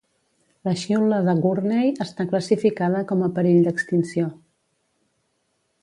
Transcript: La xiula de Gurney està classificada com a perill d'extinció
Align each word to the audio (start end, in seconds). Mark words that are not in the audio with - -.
La 0.67 0.71
xiula 0.83 1.19
de 1.27 1.35
Gurney 1.43 1.93
està 2.07 2.27
classificada 2.33 3.05
com 3.13 3.23
a 3.27 3.31
perill 3.37 3.61
d'extinció 3.69 4.35